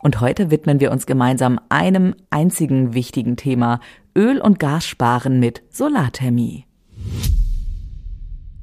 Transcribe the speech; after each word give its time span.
Und 0.00 0.20
heute 0.20 0.50
widmen 0.50 0.80
wir 0.80 0.92
uns 0.92 1.06
gemeinsam 1.06 1.60
einem 1.68 2.14
einzigen 2.30 2.94
wichtigen 2.94 3.36
Thema, 3.36 3.80
Öl- 4.16 4.40
und 4.40 4.58
Gassparen 4.58 5.40
mit 5.40 5.62
Solarthermie. 5.70 6.66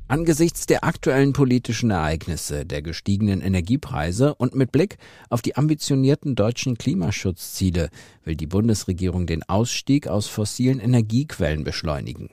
Angesichts 0.10 0.66
der 0.66 0.84
aktuellen 0.84 1.34
politischen 1.34 1.92
Ereignisse, 1.92 2.66
der 2.66 2.82
gestiegenen 2.82 3.42
Energiepreise 3.42 4.34
und 4.34 4.56
mit 4.56 4.72
Blick 4.72 4.98
auf 5.30 5.44
die 5.44 5.56
ambitionierten 5.56 6.34
deutschen 6.34 6.80
Klimaschutzziele 6.80 7.92
will 8.24 8.36
die 8.36 8.48
Bundesregierung 8.48 9.28
den 9.28 9.44
Ausstieg 9.44 10.08
aus 10.08 10.26
fossilen 10.26 10.80
Energiequellen 10.80 11.64
beschleunigen. 11.64 12.32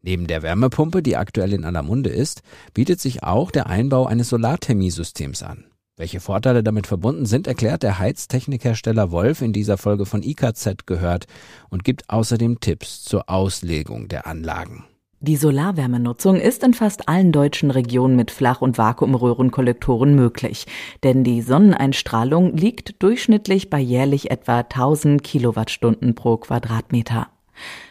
Neben 0.00 0.26
der 0.26 0.42
Wärmepumpe, 0.42 1.02
die 1.02 1.18
aktuell 1.18 1.52
in 1.52 1.66
aller 1.66 1.82
Munde 1.82 2.08
ist, 2.08 2.40
bietet 2.72 2.98
sich 2.98 3.24
auch 3.24 3.50
der 3.50 3.66
Einbau 3.66 4.06
eines 4.06 4.30
Solarthermiesystems 4.30 5.42
an. 5.42 5.67
Welche 5.98 6.20
Vorteile 6.20 6.62
damit 6.62 6.86
verbunden 6.86 7.26
sind, 7.26 7.48
erklärt 7.48 7.82
der 7.82 7.98
Heiztechnikhersteller 7.98 9.10
Wolf 9.10 9.42
in 9.42 9.52
dieser 9.52 9.76
Folge 9.76 10.06
von 10.06 10.22
IKZ 10.22 10.86
gehört 10.86 11.26
und 11.70 11.82
gibt 11.82 12.08
außerdem 12.08 12.60
Tipps 12.60 13.02
zur 13.02 13.28
Auslegung 13.28 14.06
der 14.06 14.28
Anlagen. 14.28 14.84
Die 15.20 15.34
Solarwärmenutzung 15.34 16.36
ist 16.36 16.62
in 16.62 16.72
fast 16.74 17.08
allen 17.08 17.32
deutschen 17.32 17.72
Regionen 17.72 18.14
mit 18.14 18.30
Flach- 18.30 18.62
und 18.62 18.78
Vakuumröhrenkollektoren 18.78 20.14
möglich, 20.14 20.66
denn 21.02 21.24
die 21.24 21.42
Sonneneinstrahlung 21.42 22.56
liegt 22.56 23.02
durchschnittlich 23.02 23.68
bei 23.68 23.80
jährlich 23.80 24.30
etwa 24.30 24.60
1000 24.60 25.24
Kilowattstunden 25.24 26.14
pro 26.14 26.36
Quadratmeter. 26.36 27.26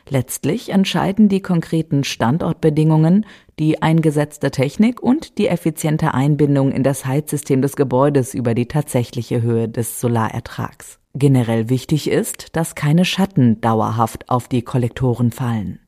Letztlich 0.07 0.69
entscheiden 0.69 1.27
die 1.27 1.41
konkreten 1.41 2.05
Standortbedingungen, 2.05 3.25
die 3.59 3.81
eingesetzte 3.81 4.51
Technik 4.51 5.01
und 5.01 5.37
die 5.37 5.47
effiziente 5.47 6.13
Einbindung 6.13 6.71
in 6.71 6.83
das 6.83 7.05
Heizsystem 7.05 7.61
des 7.61 7.75
Gebäudes 7.75 8.33
über 8.33 8.53
die 8.53 8.67
tatsächliche 8.67 9.41
Höhe 9.41 9.67
des 9.67 9.99
Solarertrags. 9.99 10.99
Generell 11.13 11.69
wichtig 11.69 12.09
ist, 12.09 12.55
dass 12.55 12.75
keine 12.75 13.03
Schatten 13.03 13.59
dauerhaft 13.59 14.29
auf 14.29 14.47
die 14.47 14.61
Kollektoren 14.61 15.31
fallen. 15.31 15.79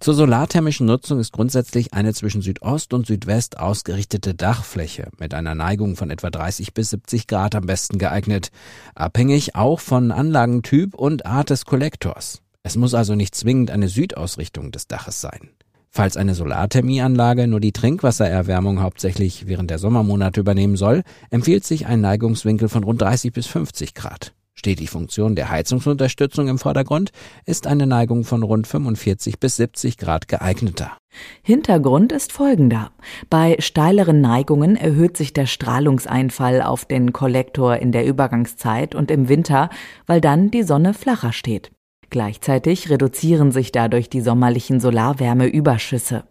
Zur 0.00 0.14
solarthermischen 0.14 0.86
Nutzung 0.86 1.18
ist 1.18 1.32
grundsätzlich 1.32 1.94
eine 1.94 2.12
zwischen 2.12 2.42
Südost 2.42 2.92
und 2.92 3.06
Südwest 3.06 3.58
ausgerichtete 3.58 4.34
Dachfläche 4.34 5.08
mit 5.18 5.32
einer 5.32 5.54
Neigung 5.54 5.96
von 5.96 6.10
etwa 6.10 6.30
30 6.30 6.74
bis 6.74 6.90
70 6.90 7.26
Grad 7.26 7.54
am 7.54 7.64
besten 7.64 7.98
geeignet, 7.98 8.50
abhängig 8.94 9.56
auch 9.56 9.80
von 9.80 10.12
Anlagentyp 10.12 10.94
und 10.94 11.24
Art 11.24 11.50
des 11.50 11.64
Kollektors. 11.64 12.42
Es 12.62 12.76
muss 12.76 12.94
also 12.94 13.14
nicht 13.14 13.34
zwingend 13.34 13.70
eine 13.70 13.88
Südausrichtung 13.88 14.70
des 14.70 14.86
Daches 14.86 15.20
sein. 15.20 15.50
Falls 15.90 16.16
eine 16.16 16.34
Solarthermieanlage 16.34 17.46
nur 17.46 17.60
die 17.60 17.72
Trinkwassererwärmung 17.72 18.80
hauptsächlich 18.80 19.46
während 19.46 19.70
der 19.70 19.78
Sommermonate 19.78 20.40
übernehmen 20.40 20.76
soll, 20.76 21.02
empfiehlt 21.30 21.64
sich 21.64 21.86
ein 21.86 22.00
Neigungswinkel 22.00 22.68
von 22.68 22.84
rund 22.84 23.02
30 23.02 23.32
bis 23.32 23.46
50 23.46 23.94
Grad. 23.94 24.34
Steht 24.58 24.80
die 24.80 24.88
Funktion 24.88 25.36
der 25.36 25.50
Heizungsunterstützung 25.50 26.48
im 26.48 26.58
Vordergrund, 26.58 27.12
ist 27.46 27.68
eine 27.68 27.86
Neigung 27.86 28.24
von 28.24 28.42
rund 28.42 28.66
45 28.66 29.38
bis 29.38 29.54
70 29.54 29.98
Grad 29.98 30.26
geeigneter. 30.26 30.96
Hintergrund 31.42 32.10
ist 32.10 32.32
folgender. 32.32 32.90
Bei 33.30 33.54
steileren 33.60 34.20
Neigungen 34.20 34.74
erhöht 34.74 35.16
sich 35.16 35.32
der 35.32 35.46
Strahlungseinfall 35.46 36.60
auf 36.62 36.86
den 36.86 37.12
Kollektor 37.12 37.76
in 37.76 37.92
der 37.92 38.04
Übergangszeit 38.04 38.96
und 38.96 39.12
im 39.12 39.28
Winter, 39.28 39.70
weil 40.06 40.20
dann 40.20 40.50
die 40.50 40.64
Sonne 40.64 40.92
flacher 40.92 41.32
steht. 41.32 41.70
Gleichzeitig 42.10 42.90
reduzieren 42.90 43.52
sich 43.52 43.72
dadurch 43.72 44.08
die 44.08 44.20
sommerlichen 44.20 44.80
Solarwärmeüberschüsse. 44.80 46.24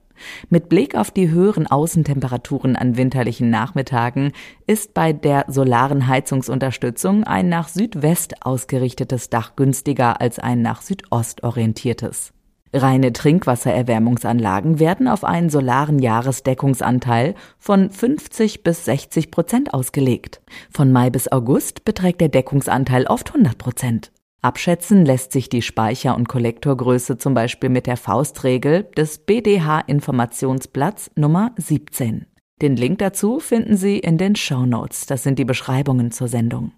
Mit 0.49 0.69
Blick 0.69 0.95
auf 0.95 1.11
die 1.11 1.29
höheren 1.29 1.67
Außentemperaturen 1.67 2.75
an 2.75 2.97
winterlichen 2.97 3.49
Nachmittagen 3.49 4.31
ist 4.65 4.93
bei 4.93 5.13
der 5.13 5.45
solaren 5.47 6.07
Heizungsunterstützung 6.07 7.23
ein 7.23 7.49
nach 7.49 7.67
Südwest 7.67 8.45
ausgerichtetes 8.45 9.29
Dach 9.29 9.55
günstiger 9.55 10.19
als 10.19 10.39
ein 10.39 10.61
nach 10.61 10.81
Südost 10.81 11.43
orientiertes. 11.43 12.33
Reine 12.73 13.13
Trinkwassererwärmungsanlagen 13.13 14.79
werden 14.79 15.07
auf 15.07 15.23
einen 15.23 15.49
solaren 15.49 15.99
Jahresdeckungsanteil 15.99 17.33
von 17.57 17.89
50 17.89 18.63
bis 18.63 18.85
60 18.85 19.31
Prozent 19.31 19.73
ausgelegt. 19.73 20.41
Von 20.69 20.91
Mai 20.91 21.09
bis 21.09 21.31
August 21.31 21.85
beträgt 21.85 22.19
der 22.19 22.29
Deckungsanteil 22.29 23.07
oft 23.07 23.29
100 23.29 23.57
Prozent. 23.57 24.11
Abschätzen 24.41 25.05
lässt 25.05 25.31
sich 25.31 25.49
die 25.49 25.61
Speicher- 25.61 26.15
und 26.15 26.29
Kollektorgröße 26.29 27.17
zum 27.17 27.33
Beispiel 27.33 27.69
mit 27.69 27.87
der 27.87 27.97
Faustregel 27.97 28.83
des 28.95 29.19
BDH-Informationsblatts 29.19 31.11
Nummer 31.15 31.53
17. 31.57 32.27
Den 32.61 32.75
Link 32.75 32.99
dazu 32.99 33.39
finden 33.39 33.77
Sie 33.77 33.99
in 33.99 34.17
den 34.17 34.35
Show 34.35 34.65
Notes. 34.65 35.05
Das 35.05 35.23
sind 35.23 35.37
die 35.39 35.45
Beschreibungen 35.45 36.11
zur 36.11 36.27
Sendung. 36.27 36.71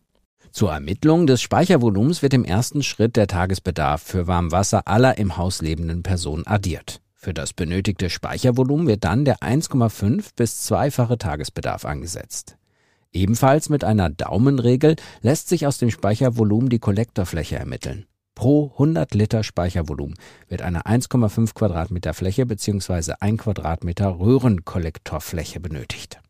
Zur 0.51 0.71
Ermittlung 0.71 1.27
des 1.27 1.41
Speichervolumens 1.41 2.21
wird 2.21 2.33
im 2.33 2.43
ersten 2.43 2.81
Schritt 2.81 3.15
der 3.15 3.27
Tagesbedarf 3.27 4.01
für 4.01 4.27
Warmwasser 4.27 4.87
aller 4.87 5.17
im 5.17 5.37
Haus 5.37 5.61
lebenden 5.61 6.01
Personen 6.01 6.47
addiert. 6.47 7.01
Für 7.13 7.33
das 7.33 7.53
benötigte 7.53 8.09
Speichervolumen 8.09 8.87
wird 8.87 9.03
dann 9.03 9.25
der 9.25 9.39
1,5 9.39 10.29
bis 10.35 10.63
zweifache 10.63 11.17
Tagesbedarf 11.17 11.85
angesetzt. 11.85 12.58
Ebenfalls 13.11 13.69
mit 13.69 13.83
einer 13.83 14.09
Daumenregel 14.09 14.95
lässt 15.21 15.49
sich 15.49 15.65
aus 15.65 15.77
dem 15.79 15.89
Speichervolumen 15.89 16.69
die 16.69 16.79
Kollektorfläche 16.79 17.57
ermitteln. 17.57 18.05
Pro 18.35 18.71
100 18.73 19.15
Liter 19.15 19.43
Speichervolumen 19.43 20.15
wird 20.47 20.61
eine 20.61 20.83
1,5 20.83 21.53
Quadratmeter 21.53 22.13
Fläche 22.13 22.45
bzw. 22.45 23.13
1 23.19 23.41
Quadratmeter 23.41 24.19
Röhrenkollektorfläche 24.19 25.59
benötigt. 25.59 26.21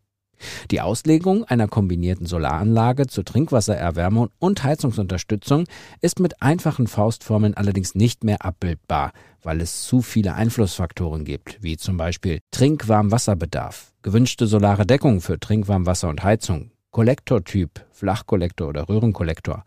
Die 0.71 0.81
Auslegung 0.81 1.43
einer 1.43 1.67
kombinierten 1.67 2.25
Solaranlage 2.25 3.07
zur 3.07 3.25
Trinkwassererwärmung 3.25 4.29
und 4.39 4.63
Heizungsunterstützung 4.63 5.65
ist 6.01 6.19
mit 6.19 6.41
einfachen 6.41 6.87
Faustformeln 6.87 7.55
allerdings 7.55 7.95
nicht 7.95 8.23
mehr 8.23 8.45
abbildbar, 8.45 9.11
weil 9.41 9.61
es 9.61 9.83
zu 9.83 10.01
viele 10.01 10.35
Einflussfaktoren 10.35 11.25
gibt, 11.25 11.61
wie 11.61 11.77
zum 11.77 11.97
Beispiel 11.97 12.39
Trinkwarmwasserbedarf, 12.51 13.93
gewünschte 14.01 14.47
solare 14.47 14.85
Deckung 14.85 15.21
für 15.21 15.39
Trinkwarmwasser 15.39 16.09
und 16.09 16.23
Heizung, 16.23 16.71
Kollektortyp, 16.91 17.85
Flachkollektor 17.91 18.69
oder 18.69 18.89
Röhrenkollektor, 18.89 19.63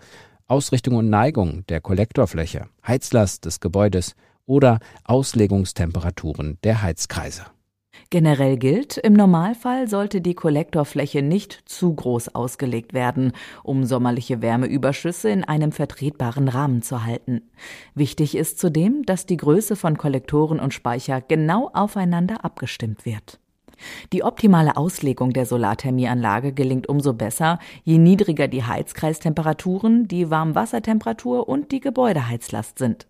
Ausrichtung 0.46 0.96
und 0.96 1.08
Neigung 1.08 1.64
der 1.68 1.80
Kollektorfläche, 1.80 2.66
Heizlast 2.86 3.44
des 3.44 3.60
Gebäudes 3.60 4.14
oder 4.44 4.80
Auslegungstemperaturen 5.04 6.58
der 6.64 6.82
Heizkreise. 6.82 7.46
Generell 8.12 8.58
gilt, 8.58 8.98
im 8.98 9.14
Normalfall 9.14 9.88
sollte 9.88 10.20
die 10.20 10.34
Kollektorfläche 10.34 11.22
nicht 11.22 11.62
zu 11.64 11.94
groß 11.94 12.34
ausgelegt 12.34 12.92
werden, 12.92 13.32
um 13.62 13.86
sommerliche 13.86 14.42
Wärmeüberschüsse 14.42 15.30
in 15.30 15.44
einem 15.44 15.72
vertretbaren 15.72 16.48
Rahmen 16.48 16.82
zu 16.82 17.06
halten. 17.06 17.40
Wichtig 17.94 18.36
ist 18.36 18.58
zudem, 18.58 19.06
dass 19.06 19.24
die 19.24 19.38
Größe 19.38 19.76
von 19.76 19.96
Kollektoren 19.96 20.60
und 20.60 20.74
Speicher 20.74 21.22
genau 21.22 21.70
aufeinander 21.72 22.44
abgestimmt 22.44 23.06
wird. 23.06 23.40
Die 24.12 24.22
optimale 24.22 24.76
Auslegung 24.76 25.32
der 25.32 25.46
Solarthermieanlage 25.46 26.52
gelingt 26.52 26.90
umso 26.90 27.14
besser, 27.14 27.58
je 27.82 27.96
niedriger 27.96 28.46
die 28.46 28.62
Heizkreistemperaturen, 28.62 30.06
die 30.06 30.28
Warmwassertemperatur 30.28 31.48
und 31.48 31.72
die 31.72 31.80
Gebäudeheizlast 31.80 32.78
sind. 32.78 33.06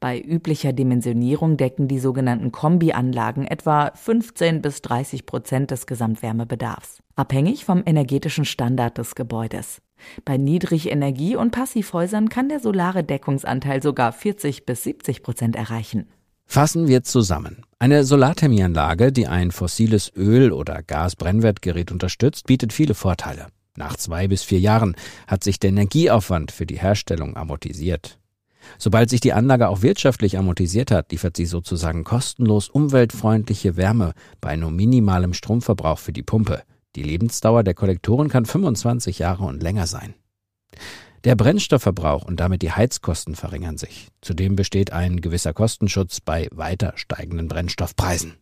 Bei 0.00 0.20
üblicher 0.20 0.72
Dimensionierung 0.72 1.56
decken 1.56 1.88
die 1.88 1.98
sogenannten 1.98 2.52
Kombianlagen 2.52 3.46
etwa 3.46 3.92
15 3.94 4.62
bis 4.62 4.82
30 4.82 5.26
Prozent 5.26 5.70
des 5.70 5.86
Gesamtwärmebedarfs, 5.86 6.98
abhängig 7.16 7.64
vom 7.64 7.82
energetischen 7.84 8.44
Standard 8.44 8.98
des 8.98 9.14
Gebäudes. 9.14 9.80
Bei 10.24 10.36
Niedrigenergie- 10.36 11.36
und 11.36 11.50
Passivhäusern 11.50 12.28
kann 12.28 12.48
der 12.48 12.60
solare 12.60 13.04
Deckungsanteil 13.04 13.82
sogar 13.82 14.12
40 14.12 14.64
bis 14.66 14.84
70 14.84 15.22
Prozent 15.22 15.56
erreichen. 15.56 16.06
Fassen 16.46 16.88
wir 16.88 17.02
zusammen. 17.02 17.64
Eine 17.78 18.04
Solarthermieanlage, 18.04 19.12
die 19.12 19.26
ein 19.26 19.50
fossiles 19.50 20.10
Öl- 20.16 20.52
oder 20.52 20.82
Gasbrennwertgerät 20.82 21.92
unterstützt, 21.92 22.46
bietet 22.46 22.72
viele 22.72 22.94
Vorteile. 22.94 23.48
Nach 23.76 23.96
zwei 23.96 24.26
bis 24.28 24.42
vier 24.42 24.58
Jahren 24.58 24.96
hat 25.26 25.44
sich 25.44 25.60
der 25.60 25.70
Energieaufwand 25.70 26.50
für 26.50 26.66
die 26.66 26.78
Herstellung 26.78 27.36
amortisiert. 27.36 28.18
Sobald 28.76 29.10
sich 29.10 29.20
die 29.20 29.32
Anlage 29.32 29.68
auch 29.68 29.82
wirtschaftlich 29.82 30.38
amortisiert 30.38 30.90
hat, 30.90 31.10
liefert 31.12 31.36
sie 31.36 31.46
sozusagen 31.46 32.04
kostenlos 32.04 32.68
umweltfreundliche 32.68 33.76
Wärme 33.76 34.12
bei 34.40 34.56
nur 34.56 34.70
minimalem 34.70 35.32
Stromverbrauch 35.32 35.98
für 35.98 36.12
die 36.12 36.22
Pumpe. 36.22 36.62
Die 36.96 37.02
Lebensdauer 37.02 37.62
der 37.62 37.74
Kollektoren 37.74 38.28
kann 38.28 38.44
25 38.44 39.20
Jahre 39.20 39.44
und 39.44 39.62
länger 39.62 39.86
sein. 39.86 40.14
Der 41.24 41.34
Brennstoffverbrauch 41.34 42.24
und 42.24 42.38
damit 42.40 42.62
die 42.62 42.72
Heizkosten 42.72 43.34
verringern 43.34 43.76
sich. 43.76 44.08
Zudem 44.20 44.56
besteht 44.56 44.92
ein 44.92 45.20
gewisser 45.20 45.52
Kostenschutz 45.52 46.20
bei 46.20 46.48
weiter 46.52 46.92
steigenden 46.96 47.48
Brennstoffpreisen. 47.48 48.34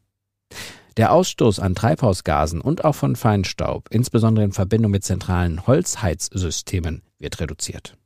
Der 0.96 1.12
Ausstoß 1.12 1.58
an 1.61 1.75
Treibhausgasen 1.75 2.61
und 2.61 2.84
auch 2.84 2.94
von 2.94 3.17
Feinstaub, 3.17 3.88
insbesondere 3.90 4.44
in 4.44 4.52
Verbindung 4.52 4.90
mit 4.90 5.05
zentralen 5.05 5.67
Holzheizsystemen, 5.67 7.02
wird 7.19 7.40
reduziert. 7.40 7.96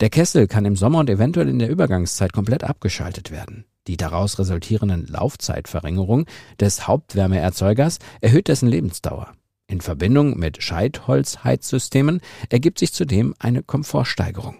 Der 0.00 0.10
Kessel 0.10 0.46
kann 0.48 0.64
im 0.64 0.76
Sommer 0.76 1.00
und 1.00 1.10
eventuell 1.10 1.48
in 1.48 1.58
der 1.58 1.70
Übergangszeit 1.70 2.32
komplett 2.32 2.64
abgeschaltet 2.64 3.30
werden. 3.30 3.64
Die 3.86 3.96
daraus 3.96 4.38
resultierenden 4.38 5.06
Laufzeitverringerung 5.06 6.26
des 6.60 6.86
Hauptwärmeerzeugers 6.86 7.98
erhöht 8.20 8.48
dessen 8.48 8.68
Lebensdauer. 8.68 9.32
In 9.66 9.80
Verbindung 9.80 10.38
mit 10.38 10.62
Scheitholzheizsystemen 10.62 12.20
ergibt 12.48 12.78
sich 12.78 12.92
zudem 12.92 13.34
eine 13.38 13.62
Komfortsteigerung. 13.62 14.56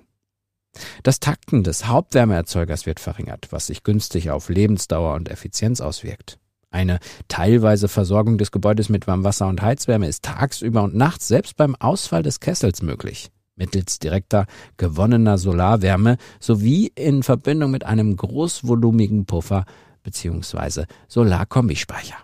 Das 1.03 1.21
Takten 1.21 1.65
des 1.65 1.87
Hauptwärmeerzeugers 1.87 2.87
wird 2.87 2.99
verringert, 2.99 3.49
was 3.51 3.67
sich 3.67 3.83
günstig 3.83 4.31
auf 4.31 4.49
Lebensdauer 4.49 5.15
und 5.15 5.29
Effizienz 5.29 5.81
auswirkt. 5.81 6.39
Eine 6.71 6.99
teilweise 7.29 7.89
Versorgung 7.89 8.39
des 8.39 8.51
Gebäudes 8.51 8.89
mit 8.89 9.07
Warmwasser 9.07 9.47
und 9.47 9.61
Heizwärme 9.61 10.09
ist 10.09 10.25
tagsüber 10.25 10.83
und 10.83 10.95
nachts 10.95 11.29
selbst 11.29 11.57
beim 11.59 11.77
Ausfall 11.77 12.23
des 12.23 12.41
Kessels 12.41 12.81
möglich 12.81 13.31
mittels 13.57 13.99
direkter 13.99 14.47
gewonnener 14.77 15.39
Solarwärme 15.39 16.17
sowie 16.41 16.93
in 16.95 17.23
Verbindung 17.23 17.71
mit 17.71 17.85
einem 17.85 18.17
großvolumigen 18.17 19.27
Puffer 19.27 19.65
bzw. 20.03 20.85
Solarkombispeicher. 21.09 22.17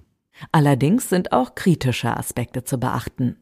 Allerdings 0.53 1.09
sind 1.09 1.33
auch 1.33 1.55
kritische 1.55 2.17
Aspekte 2.17 2.65
zu 2.65 2.79
beachten. 2.79 3.37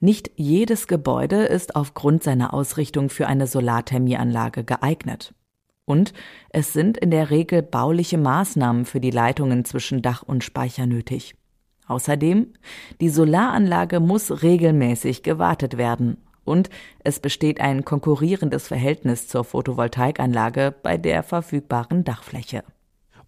Nicht 0.00 0.30
jedes 0.36 0.86
Gebäude 0.86 1.42
ist 1.42 1.74
aufgrund 1.74 2.22
seiner 2.22 2.54
Ausrichtung 2.54 3.10
für 3.10 3.26
eine 3.26 3.48
Solarthermieanlage 3.48 4.62
geeignet. 4.62 5.34
Und 5.84 6.12
es 6.50 6.72
sind 6.72 6.98
in 6.98 7.10
der 7.10 7.30
Regel 7.30 7.62
bauliche 7.62 8.18
Maßnahmen 8.18 8.84
für 8.84 9.00
die 9.00 9.10
Leitungen 9.10 9.64
zwischen 9.64 10.02
Dach 10.02 10.22
und 10.22 10.44
Speicher 10.44 10.86
nötig. 10.86 11.34
Außerdem, 11.86 12.52
die 13.00 13.08
Solaranlage 13.08 13.98
muss 13.98 14.42
regelmäßig 14.42 15.22
gewartet 15.22 15.78
werden 15.78 16.18
und 16.48 16.70
es 17.04 17.20
besteht 17.20 17.60
ein 17.60 17.84
konkurrierendes 17.84 18.66
Verhältnis 18.66 19.28
zur 19.28 19.44
Photovoltaikanlage 19.44 20.74
bei 20.82 20.96
der 20.96 21.22
verfügbaren 21.22 22.02
Dachfläche. 22.02 22.64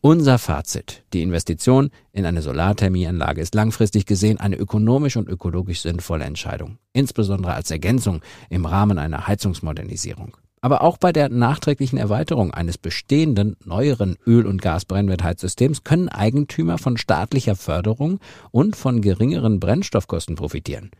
Unser 0.03 0.39
Fazit. 0.39 1.05
Die 1.13 1.21
Investition 1.21 1.91
in 2.13 2.25
eine 2.25 2.41
Solarthermieanlage 2.41 3.43
ist 3.43 3.55
langfristig 3.55 4.07
gesehen 4.07 4.41
eine 4.41 4.57
ökonomisch 4.57 5.19
und 5.19 5.29
ökologisch 5.29 5.83
sinnvolle 5.83 6.25
Entscheidung, 6.25 6.79
insbesondere 6.95 7.53
als 7.53 7.71
Ergänzung 7.71 8.23
im 8.49 8.65
Rahmen 8.65 8.99
einer 8.99 9.27
Heizungsmodernisierung. 9.27 10.39
Aber 10.63 10.83
auch 10.83 10.97
bei 10.97 11.13
der 11.13 11.29
nachträglichen 11.29 11.99
Erweiterung 11.99 12.51
eines 12.51 12.79
bestehenden, 12.79 13.57
neueren 13.65 14.17
Öl- 14.27 14.47
und 14.47 14.63
Gasbrennwertheizsystems 14.63 15.85
können 15.85 16.09
Eigentümer 16.09 16.79
von 16.79 16.97
staatlicher 16.97 17.57
Förderung 17.57 18.21
und 18.51 18.77
von 18.77 19.03
geringeren 19.03 19.61
Brennstoffkosten 19.61 20.35
profitieren. 20.35 20.91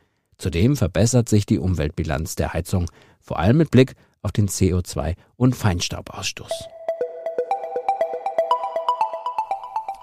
Zudem 0.41 0.75
verbessert 0.75 1.29
sich 1.29 1.45
die 1.45 1.59
Umweltbilanz 1.59 2.35
der 2.35 2.55
Heizung, 2.55 2.87
vor 3.21 3.39
allem 3.39 3.59
mit 3.59 3.71
Blick 3.71 3.95
auf 4.23 4.33
den 4.33 4.49
CO2- 4.49 5.15
und 5.37 5.55
Feinstaubausstoß. 5.55 6.51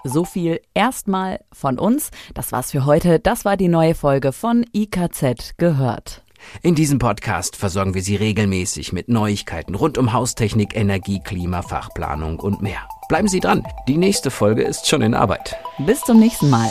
So 0.04 0.24
viel 0.24 0.60
erstmal 0.74 1.40
von 1.52 1.76
uns. 1.78 2.10
Das 2.34 2.52
war's 2.52 2.70
für 2.70 2.86
heute. 2.86 3.18
Das 3.18 3.44
war 3.44 3.56
die 3.56 3.66
neue 3.66 3.96
Folge 3.96 4.32
von 4.32 4.64
IKZ 4.72 5.56
gehört. 5.56 6.22
In 6.62 6.76
diesem 6.76 7.00
Podcast 7.00 7.56
versorgen 7.56 7.94
wir 7.94 8.02
Sie 8.02 8.14
regelmäßig 8.14 8.92
mit 8.92 9.08
Neuigkeiten 9.08 9.74
rund 9.74 9.98
um 9.98 10.12
Haustechnik, 10.12 10.76
Energie, 10.76 11.20
Klima, 11.20 11.62
Fachplanung 11.62 12.38
und 12.38 12.62
mehr. 12.62 12.88
Bleiben 13.08 13.26
Sie 13.26 13.40
dran. 13.40 13.64
Die 13.88 13.96
nächste 13.96 14.30
Folge 14.30 14.62
ist 14.62 14.86
schon 14.86 15.02
in 15.02 15.14
Arbeit. 15.14 15.56
Bis 15.78 16.00
zum 16.02 16.20
nächsten 16.20 16.48
Mal. 16.48 16.70